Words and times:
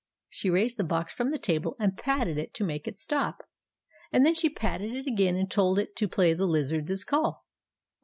She 0.31 0.49
raised 0.49 0.77
the 0.77 0.83
box 0.83 1.13
from 1.13 1.29
the 1.29 1.37
table 1.37 1.75
and 1.79 1.95
patted 1.95 2.39
it 2.39 2.55
to 2.55 2.63
make 2.63 2.87
it 2.87 2.97
stop, 2.97 3.47
and 4.11 4.25
then 4.25 4.33
she 4.33 4.49
patted 4.49 4.95
it 4.95 5.05
again 5.05 5.35
and 5.35 5.45
told 5.47 5.77
it 5.77 5.95
to 5.97 6.07
play 6.07 6.33
the 6.33 6.45
Lizard's 6.47 7.03
Call. 7.03 7.45